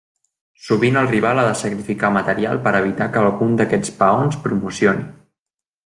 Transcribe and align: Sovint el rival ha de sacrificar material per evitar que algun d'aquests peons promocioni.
Sovint 0.67 0.95
el 1.01 1.09
rival 1.11 1.41
ha 1.41 1.43
de 1.47 1.51
sacrificar 1.59 2.11
material 2.17 2.63
per 2.65 2.75
evitar 2.81 3.11
que 3.13 3.23
algun 3.27 3.55
d'aquests 3.61 3.97
peons 4.03 4.41
promocioni. 4.49 5.07